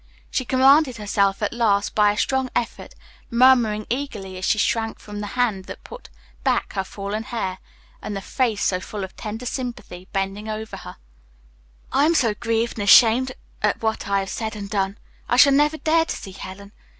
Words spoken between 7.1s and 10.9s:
hair, and the face so full of tender sympathy bending over